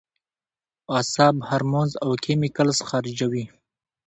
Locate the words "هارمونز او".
1.47-2.11